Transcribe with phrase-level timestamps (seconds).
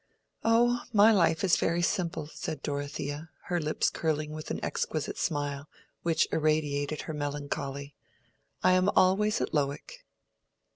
[0.43, 5.69] "Oh, my life is very simple," said Dorothea, her lips curling with an exquisite smile,
[6.01, 7.93] which irradiated her melancholy.
[8.63, 10.03] "I am always at Lowick."